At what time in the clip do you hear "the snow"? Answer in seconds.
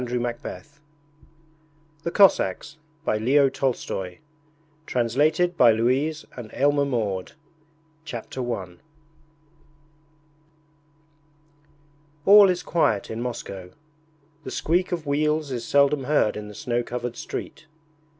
16.47-16.81